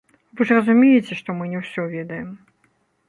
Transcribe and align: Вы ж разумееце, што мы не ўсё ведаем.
Вы 0.39 0.47
ж 0.51 0.57
разумееце, 0.59 1.13
што 1.19 1.35
мы 1.41 1.51
не 1.53 1.59
ўсё 1.63 1.81
ведаем. 1.95 2.29